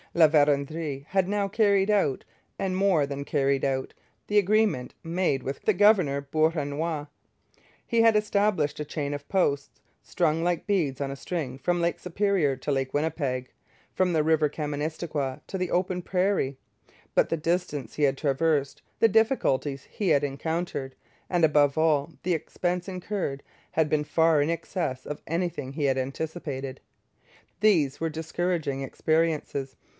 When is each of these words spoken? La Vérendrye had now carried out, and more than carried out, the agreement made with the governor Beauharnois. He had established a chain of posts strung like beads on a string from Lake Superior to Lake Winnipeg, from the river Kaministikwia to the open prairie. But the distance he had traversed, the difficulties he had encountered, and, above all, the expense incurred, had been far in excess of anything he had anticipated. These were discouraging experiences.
La 0.15 0.27
Vérendrye 0.27 1.05
had 1.05 1.27
now 1.29 1.47
carried 1.47 1.89
out, 1.89 2.25
and 2.59 2.75
more 2.75 3.05
than 3.05 3.23
carried 3.23 3.63
out, 3.63 3.93
the 4.27 4.37
agreement 4.39 4.93
made 5.03 5.41
with 5.43 5.61
the 5.61 5.73
governor 5.75 6.19
Beauharnois. 6.19 7.05
He 7.85 8.01
had 8.01 8.15
established 8.17 8.79
a 8.79 8.83
chain 8.83 9.13
of 9.13 9.29
posts 9.29 9.79
strung 10.01 10.43
like 10.43 10.67
beads 10.67 10.99
on 10.99 11.11
a 11.11 11.15
string 11.15 11.57
from 11.59 11.79
Lake 11.79 11.97
Superior 11.99 12.57
to 12.57 12.71
Lake 12.71 12.93
Winnipeg, 12.95 13.51
from 13.93 14.11
the 14.11 14.23
river 14.23 14.49
Kaministikwia 14.49 15.39
to 15.47 15.57
the 15.57 15.71
open 15.71 16.01
prairie. 16.01 16.57
But 17.15 17.29
the 17.29 17.37
distance 17.37 17.95
he 17.95 18.03
had 18.03 18.17
traversed, 18.17 18.81
the 18.99 19.07
difficulties 19.07 19.85
he 19.89 20.09
had 20.09 20.25
encountered, 20.25 20.95
and, 21.29 21.45
above 21.45 21.77
all, 21.77 22.11
the 22.23 22.33
expense 22.33 22.89
incurred, 22.89 23.43
had 23.73 23.87
been 23.87 24.03
far 24.03 24.41
in 24.41 24.49
excess 24.49 25.05
of 25.05 25.21
anything 25.27 25.71
he 25.73 25.85
had 25.85 25.97
anticipated. 25.99 26.81
These 27.61 28.01
were 28.01 28.09
discouraging 28.09 28.81
experiences. 28.81 29.77